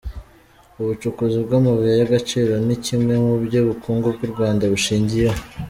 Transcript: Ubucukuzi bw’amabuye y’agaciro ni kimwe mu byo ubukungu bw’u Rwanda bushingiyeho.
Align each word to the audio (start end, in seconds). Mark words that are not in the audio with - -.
Ubucukuzi 0.79 1.37
bw’amabuye 1.45 1.93
y’agaciro 2.01 2.53
ni 2.65 2.75
kimwe 2.85 3.13
mu 3.25 3.35
byo 3.45 3.57
ubukungu 3.63 4.07
bw’u 4.15 4.29
Rwanda 4.33 4.63
bushingiyeho. 4.73 5.39